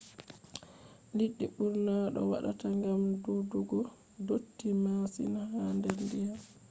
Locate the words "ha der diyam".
5.51-6.39